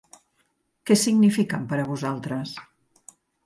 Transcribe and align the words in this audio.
Que 0.89 0.97
signifiquen 1.03 1.69
per 1.73 1.81
a 1.83 1.87
vosaltres? 1.93 2.59